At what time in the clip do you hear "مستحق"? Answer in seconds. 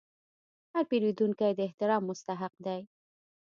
2.09-2.53